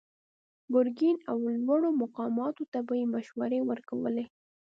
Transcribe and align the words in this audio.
ګرګين 0.73 1.17
او 1.29 1.37
لوړو 1.65 1.89
مقاماتو 2.01 2.63
ته 2.71 2.79
به 2.87 2.93
يې 2.99 3.05
مشورې 3.15 3.59
ورکولې. 3.69 4.25